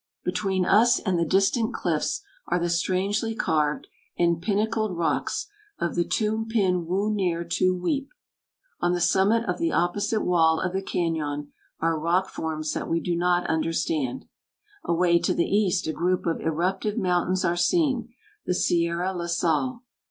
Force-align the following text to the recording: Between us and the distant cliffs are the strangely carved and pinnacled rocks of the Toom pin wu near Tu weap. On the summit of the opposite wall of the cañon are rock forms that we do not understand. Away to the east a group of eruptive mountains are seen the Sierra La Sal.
Between 0.25 0.65
us 0.65 0.97
and 0.97 1.19
the 1.19 1.25
distant 1.27 1.75
cliffs 1.75 2.23
are 2.47 2.57
the 2.57 2.71
strangely 2.71 3.35
carved 3.35 3.85
and 4.17 4.41
pinnacled 4.41 4.97
rocks 4.97 5.45
of 5.77 5.93
the 5.93 6.03
Toom 6.03 6.47
pin 6.47 6.87
wu 6.87 7.13
near 7.13 7.43
Tu 7.43 7.77
weap. 7.79 8.09
On 8.79 8.93
the 8.93 8.99
summit 8.99 9.45
of 9.47 9.59
the 9.59 9.71
opposite 9.71 10.21
wall 10.21 10.59
of 10.59 10.73
the 10.73 10.81
cañon 10.81 11.49
are 11.79 11.99
rock 11.99 12.29
forms 12.29 12.73
that 12.73 12.89
we 12.89 12.99
do 12.99 13.15
not 13.15 13.45
understand. 13.45 14.25
Away 14.83 15.19
to 15.19 15.35
the 15.35 15.45
east 15.45 15.85
a 15.85 15.93
group 15.93 16.25
of 16.25 16.39
eruptive 16.39 16.97
mountains 16.97 17.45
are 17.45 17.55
seen 17.55 18.11
the 18.47 18.55
Sierra 18.55 19.13
La 19.15 19.27
Sal. 19.27 19.83